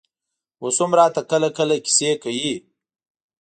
[0.63, 2.53] اوس هم راته کله کله کيسې کوي.